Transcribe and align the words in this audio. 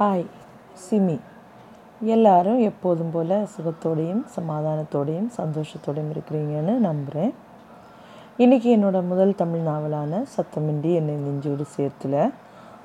Hi 0.00 0.26
SIMI. 0.90 1.20
எல்லாரும் 2.00 2.58
எப்போதும் 2.58 3.10
போல் 3.10 3.48
சுகத்தோடையும் 3.56 4.24
சமாதானத்தோடையும் 4.36 5.28
சந்தோஷத்தோடையும் 5.36 6.12
இருக்கிறீங்கன்னு 6.14 6.74
நம்புகிறேன் 6.78 7.34
இன்றைக்கி 8.38 8.68
என்னோடய 8.76 9.06
முதல் 9.06 9.34
தமிழ் 9.34 9.60
நாவலான 9.60 10.24
சத்தமின்றி 10.36 10.94
என்னை 10.94 11.14
நெஞ்சோடு 11.14 11.64
சேர்த்துல 11.76 12.30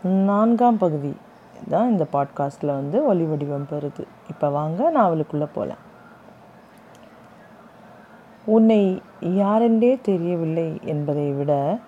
நான்காம் 0.04 0.78
பகுதி 0.78 1.14
தான் 1.70 1.90
இந்த 1.90 2.06
பாட்காஸ்ட்டில் 2.14 2.74
வந்து 2.74 3.06
ஒலி 3.06 3.24
வடிவம் 3.24 3.68
பெறுது. 3.72 4.04
இப்போ 4.30 4.50
வாங்க 4.50 4.92
நாவலுக்குள்ளே 4.92 5.48
போகலாம் 5.54 5.84
உன்னை 8.46 9.02
யாரென்றே 9.22 10.02
தெரியவில்லை 10.02 10.80
என்பதை 10.84 11.32
விட 11.32 11.80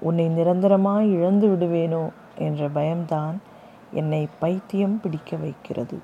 உன்னை 0.00 0.28
நிரந்தரமாக 0.28 1.04
இழந்து 1.04 1.48
விடுவேனோ 1.48 2.08
என்ற 2.38 2.68
பயம்தான் 2.68 3.40
என்னை 3.92 4.28
பைத்தியம் 4.38 5.00
பிடிக்க 5.00 5.36
வைக்கிறது. 5.36 5.98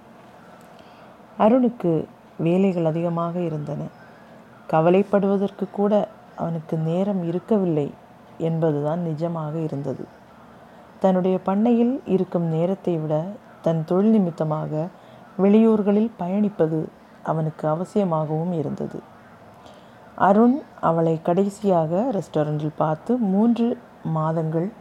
அருணுக்கு 1.38 2.06
வேலைகள் 2.38 2.84
அதிகமாக 2.84 3.40
இருந்தன. 3.40 3.82
கவலைப்படுவதற்கு 4.72 5.70
கூட 5.70 6.08
அவனுக்கு 6.36 6.76
நேரம் 6.76 7.24
இருக்கவில்லை 7.24 7.92
என்பதுதான் 8.38 9.00
நிஜமாக 9.06 9.54
இருந்தது. 9.54 10.04
தன்னுடைய 11.00 11.38
பண்ணையில் 11.44 12.02
இருக்கும் 12.06 12.48
நேரத்தை 12.48 12.96
விட 12.96 13.24
தன் 13.62 13.84
தொழில் 13.84 14.10
நிமித்தமாக 14.10 14.88
வெளியூர்களில் 15.38 16.10
பயணிப்பது 16.18 16.88
அவனுக்கு 17.22 17.68
அவசியமாகவும் 17.68 18.52
இருந்தது. 18.52 19.00
அருண் 20.16 20.62
அவளை 20.80 21.22
கடைசியாக 21.22 22.12
ரெஸ்டாரண்டில் 22.12 22.76
பார்த்து 22.76 23.16
மூன்று 23.16 23.78
மாதங்கள் 24.04 24.72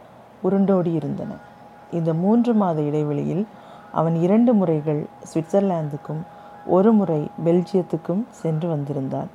உருண்டோடி 0.43 0.93
இருந்தன 0.93 1.53
இந்த 1.91 2.13
மூன்று 2.13 2.53
மாத 2.53 2.81
இடைவெளியில் 2.81 3.47
அவன் 3.91 4.15
இரண்டு 4.15 4.53
முறைகள் 4.53 5.05
சுவிட்சர்லாந்துக்கும் 5.33 6.21
ஒரு 6.65 6.91
முறை 6.91 7.27
பெல்ஜியத்துக்கும் 7.45 8.23
சென்று 8.29 8.69
வந்திருந்தான். 8.69 9.27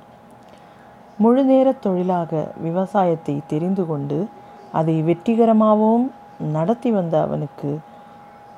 முழுநேர 1.17 1.71
தொழிலாக 1.71 2.51
விவசாயத்தை 2.57 3.41
தெரிந்து 3.47 3.85
கொண்டு 3.85 4.27
அதை 4.71 5.01
வெற்றிகரமாகவும் 5.01 6.11
நடத்தி 6.51 6.91
வந்த 6.91 7.21
அவனுக்கு 7.21 7.79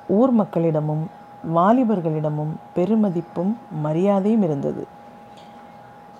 ஊர் 0.08 0.30
மக்களிடமும் 0.30 1.04
வாலிபர்களிடமும் 1.54 2.52
பெருமதிப்பும் 2.74 3.56
மரியாதையும் 3.82 4.42
இருந்தது. 4.42 4.86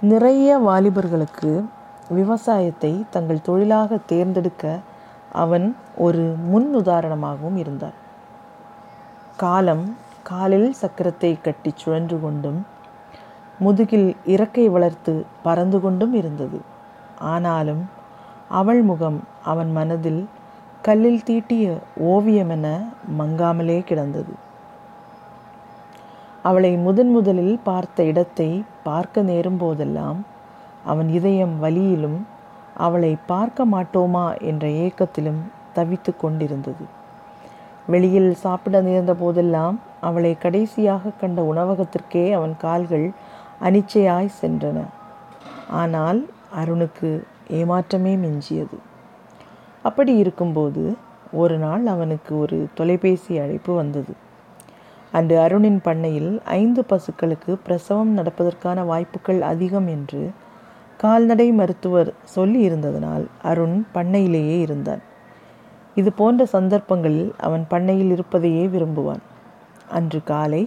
நிறைய 0.01 0.59
வாலிபர்களுக்கு 0.59 1.65
விவசாயத்தை 2.09 3.05
தங்கள் 3.11 3.43
தொழிலாக 3.43 3.99
தேர்ந்தெடுக்க 4.07 4.79
அவன் 5.35 5.67
ஒரு 5.97 6.25
முன் 6.51 6.69
உதாரணமாகவும் 6.77 7.57
இருந்தார் 7.57 7.99
காலம் 9.37 9.85
காலில் 10.23 10.71
சக்கரத்தை 10.83 11.31
கட்டி 11.41 11.71
சுழன்று 11.75 12.17
கொண்டும் 12.21 12.61
முதுகில் 13.59 14.09
இறக்கை 14.25 14.65
வளர்த்து 14.71 15.13
பறந்து 15.43 15.79
கொண்டும் 15.81 16.15
இருந்தது. 16.15 16.59
ஆனாலும் 17.33 17.83
அவள் 18.51 18.83
முகம் 18.83 19.19
அவன் 19.43 19.71
மனதில் 19.73 20.23
கல்லில் 20.83 21.25
தீட்டிய 21.25 21.67
ஓவியமென 22.13 22.67
மங்காமலே 23.19 23.79
கிடந்தது. 23.85 24.35
அவளை 26.43 26.73
முதன் 26.77 27.11
முதலில் 27.11 27.57
பார்த்த 27.65 28.05
இடத்தை 28.05 28.51
பார்க்க 28.83 29.23
நேரும் 29.23 29.57
போதெல்லாம் 29.57 30.19
அவன் 30.85 31.09
இதயம் 31.09 31.55
வலியிலும் 31.61 32.19
அவளை 32.75 33.17
பார்க்க 33.27 33.67
மாட்டோமா 33.67 34.41
என்ற 34.41 34.69
ஏக்கத்திலும் 34.69 35.41
தவித்து 35.75 36.17
கொண்டிருந்தது. 36.17 36.85
வெளியில் 37.87 38.35
சாப்பிட 38.35 38.81
நேர்ந்த 38.81 39.15
போதெல்லாம் 39.15 39.81
அவளை 40.01 40.37
கடைசியாக 40.39 41.11
கண்ட 41.21 41.43
உணவகத்திற்கே 41.43 42.33
அவன் 42.33 42.57
கால்கள் 42.59 43.11
அனிச்சையாய் 43.63 44.29
சென்றன. 44.43 44.85
ஆனால் 45.71 46.29
அருணுக்கு 46.65 47.23
ஏமாற்றமே 47.49 48.15
மிஞ்சியது. 48.19 48.79
அப்படி 49.83 50.17
இருக்கும்போது 50.17 50.97
ஒரு 51.33 51.59
நாள் 51.59 51.87
அவனுக்கு 51.87 52.39
ஒரு 52.39 52.67
தொலைபேசி 52.75 53.39
அழைப்பு 53.39 53.75
வந்தது. 53.75 54.13
அன்று 55.13 55.39
அருணின் 55.39 55.81
பண்ணையில் 55.81 56.43
ஐந்து 56.45 56.85
பசுக்களுக்கு 56.89 57.59
பிரசவம் 57.65 58.19
நடப்பதற்கான 58.19 58.85
வாய்ப்புகள் 58.85 59.41
அதிகம் 59.41 59.87
என்று 59.87 60.31
கால்நடை 61.03 61.53
மருத்துவர் 61.53 62.11
சொல்லி 62.25 62.69
இருந்ததனால் 62.69 63.25
அருண் 63.43 63.79
பண்ணையிலேயே 63.95 64.57
இருந்தான். 64.61 65.03
இது 66.01 66.13
போன்ற 66.13 66.45
சந்தர்ப்பங்களில் 66.47 67.35
அவன் 67.47 67.65
பண்ணையில் 67.69 68.13
இருப்பதையே 68.15 68.65
விரும்புவான். 68.75 69.23
அன்று 69.89 70.21
காலை 70.25 70.63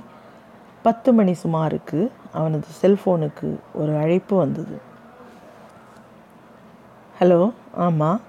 பத்து 0.86 1.10
மணி 1.14 1.34
சுமாருக்கு 1.44 2.00
அவனது 2.32 2.68
செல்போனுக்கு 2.82 3.50
ஒரு 3.74 3.94
அழைப்பு 3.98 4.36
வந்தது. 4.38 4.78
ஹலோ 7.20 7.42
ஆமாம் 7.86 8.22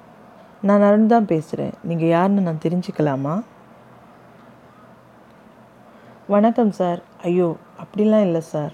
நான் 0.68 0.84
அருண் 0.86 1.06
தான் 1.06 1.30
பேசுகிறேன் 1.32 1.74
நீங்கள் 1.82 2.08
யாருன்னு 2.08 2.46
நான் 2.46 2.64
தெரிஞ்சுக்கலாமா? 2.64 3.34
வணக்கம் 6.34 6.72
சார். 6.78 7.00
ஐயோ 7.22 7.48
அப்படிலாம் 7.82 8.26
இல்லை 8.28 8.40
சார். 8.40 8.72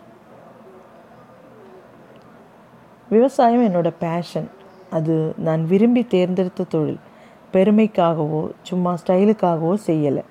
விவசாயம் 3.14 3.66
என்னோடய 3.68 4.00
பேஷன் 4.04 4.48
அது 4.96 5.14
நான் 5.46 5.62
விரும்பி 5.72 6.02
தேர்ந்தெடுத்த 6.14 6.70
தொழில். 6.74 7.00
பெருமைக்காகவோ 7.54 8.40
சும்மா 8.68 8.92
ஸ்டைலுக்காகவோ 9.00 9.74
செய்யலை. 9.88 10.24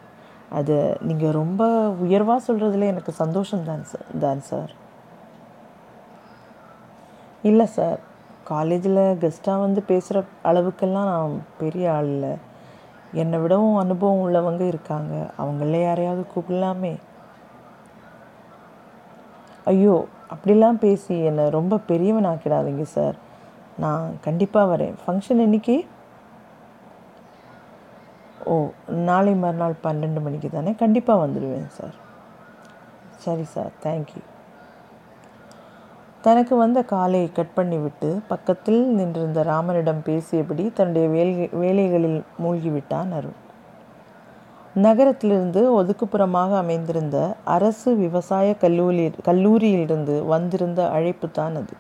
அது 0.60 0.76
நீங்கள் 1.10 1.38
ரொம்ப 1.42 1.62
உயர்வாக 2.06 2.40
சொல்கிறதுல 2.48 2.90
எனக்கு 2.94 3.12
சந்தோஷம் 3.22 3.68
தான் 3.70 3.86
சார் 3.92 4.10
தான் 4.24 4.42
சார் 4.50 4.74
இல்லை 7.50 7.68
சார் 7.76 8.00
காலேஜில் 8.52 9.02
கெஸ்ட்டாக 9.22 9.64
வந்து 9.66 9.82
பேசுகிற 9.92 10.18
அளவுக்கெல்லாம் 10.50 11.10
நான் 11.12 11.34
பெரிய 11.62 11.86
ஆள் 11.96 12.10
இல்லை. 12.16 12.34
என்னை 13.22 13.38
விடவும் 13.44 13.80
அனுபவம் 13.84 14.22
உள்ளவங்க 14.26 14.64
இருக்காங்க. 14.72 15.14
அவங்கள 15.42 15.80
யாரையாவது 15.82 16.24
கூப்பிடலாமே. 16.34 16.94
ஐயோ 19.72 19.96
அப்படிலாம் 20.34 20.82
பேசி 20.86 21.24
என்னை 21.24 21.50
ரொம்ப 21.50 21.78
பெரியவன் 21.78 22.26
ஆக்கிடாதீங்க 22.26 22.82
சார். 22.82 23.16
நான் 23.78 24.20
கண்டிப்பாக 24.22 24.78
வரேன். 24.78 24.94
ஃபங்க்ஷன் 25.08 25.42
என்னைக்கு? 25.46 25.88
ஓ 28.46 28.68
நாளை 28.88 29.36
மறுநாள் 29.36 29.76
பன்னெண்டு 29.84 30.22
மணிக்கு 30.22 30.50
தானே? 30.50 30.74
கண்டிப்பாக 30.74 31.28
வந்துடுவேன் 31.28 31.68
சார். 31.68 31.96
சரி 33.18 33.44
சார். 33.44 33.72
தேங்க்யூ 33.84 34.22
தனக்கு 36.22 36.56
வந்த 36.56 36.84
காலை 36.84 37.32
கட் 37.32 37.54
பண்ணிவிட்டு 37.56 38.20
பக்கத்தில் 38.28 38.94
நின்றிருந்த 38.94 39.44
ராமனிடம் 39.44 40.02
பேசியபடி 40.06 40.74
தன்னுடைய 40.74 41.08
வேலை 41.08 41.50
வேலைகளில் 41.52 42.24
மூழ்கிவிட்டான் 42.44 43.12
அருண். 43.12 43.42
நகரத்திலிருந்து 44.74 45.84
ஒதுக்குப்புறமாக 45.84 46.58
அமைந்திருந்த 46.58 47.36
அரசு 47.44 47.96
விவசாய 47.96 48.56
கல்லூரி 48.56 49.12
கல்லூரியிலிருந்து 49.26 50.26
வந்திருந்த 50.26 50.90
அழைப்பு 50.90 51.32
தான் 51.32 51.56
அது. 51.56 51.74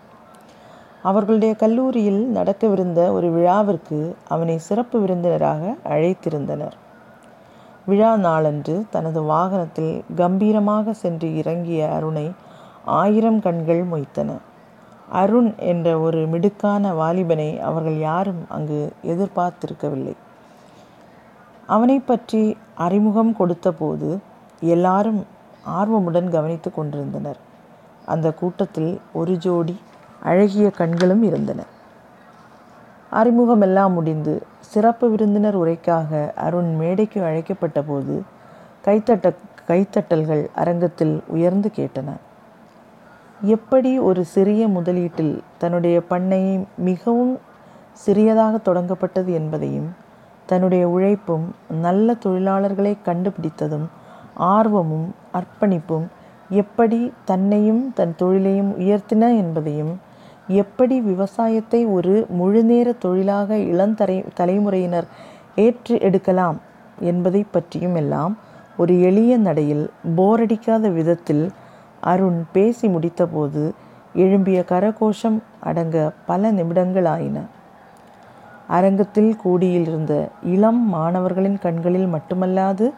அவர்களுடைய 1.02 1.56
கல்லூரியில் 1.56 2.28
நடக்கவிருந்த 2.28 3.12
ஒரு 3.12 3.32
விழாவிற்கு 3.32 4.16
அவனை 4.28 4.58
சிறப்பு 4.58 5.00
விருந்தினராக 5.00 5.76
அழைத்திருந்தனர். 5.84 6.72
விழா 7.86 8.16
நாளன்று 8.16 8.86
தனது 8.90 9.22
வாகனத்தில் 9.22 10.04
கம்பீரமாக 10.16 10.94
சென்று 10.94 11.38
இறங்கிய 11.38 11.92
அருணை 11.92 12.32
ஆயிரம் 12.86 13.40
கண்கள் 13.40 13.84
மொய்த்தன. 13.84 14.38
அருண் 15.10 15.56
என்ற 15.58 16.00
ஒரு 16.00 16.28
மிடுக்கான 16.28 16.94
வாலிபனை 16.94 17.60
அவர்கள் 17.60 17.98
யாரும் 17.98 18.46
அங்கு 18.50 18.94
எதிர்பார்த்திருக்கவில்லை. 19.04 20.16
அவனை 21.68 22.00
பற்றி 22.00 22.58
அறிமுகம் 22.76 23.36
கொடுத்தபோது 23.36 24.18
எல்லாரும் 24.60 25.26
ஆர்வமுடன் 25.68 26.30
கவனித்து 26.30 26.74
கொண்டிருந்தனர். 26.74 27.38
அந்த 28.06 28.34
கூட்டத்தில் 28.34 29.02
ஒரு 29.14 29.38
ஜோடி 29.38 29.80
அழகிய 30.22 30.70
கண்களும் 30.70 31.24
இருந்தன. 31.24 31.62
அறிமுகமெல்லாம் 33.12 33.94
முடிந்து 33.94 34.44
சிறப்பு 34.60 35.10
விருந்தினர் 35.10 35.56
உரைக்காக 35.56 36.34
அருண் 36.36 36.76
மேடைக்கு 36.76 37.24
அழைக்கப்பட்ட 37.24 37.82
போது 37.82 38.24
கைத்தட்ட 38.86 39.36
கைத்தட்டல்கள் 39.68 40.48
அரங்கத்தில் 40.56 41.24
உயர்ந்து 41.28 41.72
கேட்டன. 41.76 42.10
எப்படி 43.42 44.00
ஒரு 44.00 44.26
சிறிய 44.26 44.68
முதலீட்டில் 44.68 45.40
தன்னுடைய 45.58 46.02
பண்ணையை 46.02 46.66
மிகவும் 46.76 47.40
சிறியதாக 47.94 48.60
தொடங்கப்பட்டது 48.66 49.32
என்பதையும் 49.34 49.90
தன்னுடைய 50.46 50.84
உழைப்பும் 50.88 51.46
நல்ல 51.82 52.16
தொழிலாளர்களை 52.24 52.94
கண்டுபிடித்ததும் 53.06 53.88
ஆர்வமும் 54.50 55.08
அர்ப்பணிப்பும் 55.34 56.08
எப்படி 56.54 57.00
தன்னையும் 57.26 57.84
தன் 57.94 58.16
தொழிலையும் 58.16 58.72
உயர்த்தின 58.78 59.30
என்பதையும் 59.38 59.94
எப்படி 60.54 60.96
விவசாயத்தை 61.02 61.82
ஒரு 61.88 62.14
முழுநேர 62.30 62.88
தொழிலாக 62.98 63.58
இளந்தரை 63.68 64.18
தலைமுறையினர் 64.34 65.08
ஏற்று 65.56 65.96
எடுக்கலாம் 66.00 66.58
என்பதை 67.02 67.42
பற்றியும் 67.52 67.96
எல்லாம் 67.96 68.34
ஒரு 68.78 68.94
எளிய 69.02 69.34
நடையில் 69.38 69.86
போரடிக்காத 70.16 70.86
விதத்தில் 70.92 71.46
அருண் 72.04 72.40
பேசி 72.54 72.88
முடித்தபோது 72.88 73.64
எழும்பிய 74.16 74.60
கரகோஷம் 74.70 75.38
அடங்க 75.64 75.98
பல 76.26 76.52
நிமிடங்கள் 76.52 77.08
ஆயின 77.08 77.38
அரங்கத்தில் 78.68 79.36
கூடியிருந்த 79.36 80.30
இளம் 80.44 80.90
மாணவர்களின் 80.90 81.60
கண்களில் 81.60 82.14
மட்டுமல்லாது 82.14 82.92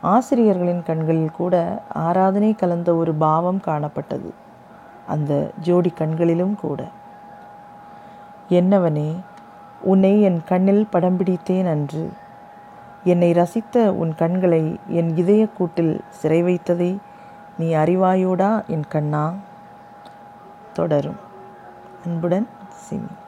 ஆசிரியர்களின் 0.00 0.82
கண்களில் 0.82 1.30
கூட 1.30 1.82
ஆராதனை 1.88 2.54
கலந்த 2.54 2.94
ஒரு 2.94 3.14
பாவம் 3.14 3.60
காணப்பட்டது. 3.66 4.30
அந்த 5.06 5.50
ஜோடி 5.60 5.90
கண்களிலும் 5.90 6.54
கூட. 6.54 6.84
என்னவனே 8.48 9.14
உன்னை 9.82 10.22
என் 10.22 10.42
கண்ணில் 10.44 10.86
படம் 10.90 11.16
பிடித்தேன் 11.16 11.68
அன்று. 11.68 12.10
என்னை 13.04 13.32
ரசித்த 13.32 13.76
உன் 13.76 14.14
கண்களை 14.14 14.78
என் 14.88 15.14
இதயக்கூட்டில் 15.14 16.00
சிறை 16.08 16.42
வைத்ததை. 16.42 16.96
நீ 17.58 17.74
அறிவாயோடா 17.74 18.66
என் 18.66 18.84
கண்ணா? 18.88 19.32
தொடரும். 20.72 21.16
அன்புடன் 22.04 22.46
சிமி. 22.90 23.19